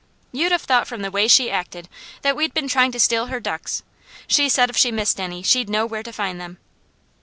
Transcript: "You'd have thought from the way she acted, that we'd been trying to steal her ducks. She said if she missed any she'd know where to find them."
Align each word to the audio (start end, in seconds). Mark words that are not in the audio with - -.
"You'd 0.31 0.51
have 0.51 0.63
thought 0.63 0.87
from 0.87 1.03
the 1.03 1.11
way 1.11 1.27
she 1.27 1.51
acted, 1.51 1.87
that 2.23 2.35
we'd 2.35 2.55
been 2.55 2.67
trying 2.67 2.91
to 2.93 2.99
steal 2.99 3.27
her 3.27 3.39
ducks. 3.39 3.83
She 4.25 4.49
said 4.49 4.67
if 4.71 4.75
she 4.75 4.91
missed 4.91 5.19
any 5.19 5.43
she'd 5.43 5.69
know 5.69 5.85
where 5.85 6.01
to 6.01 6.11
find 6.11 6.41
them." 6.41 6.57